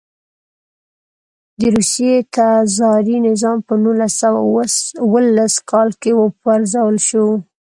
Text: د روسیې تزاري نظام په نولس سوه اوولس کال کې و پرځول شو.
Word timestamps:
د 1.59 1.61
روسیې 1.75 2.13
تزاري 2.35 3.17
نظام 3.27 3.57
په 3.67 3.73
نولس 3.83 4.13
سوه 4.21 4.39
اوولس 5.05 5.53
کال 5.71 5.89
کې 6.01 6.11
و 6.15 6.21
پرځول 6.43 6.95
شو. 7.07 7.25